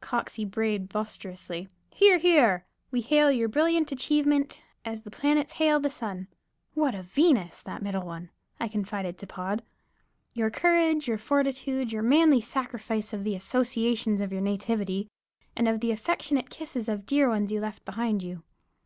[0.00, 5.90] (Coxey brayed boisterously, "Here, Here!") "We hail your brilliant achievement, as the planets hail the
[5.90, 6.28] sun"
[6.72, 9.62] ("What a Venus that middle one," I confided to Pod)
[10.32, 15.08] "Your courage, your fortitude, your manly sacrifice of the associations of your nativity
[15.54, 18.44] and of the affectionate kisses of dear ones left behind you.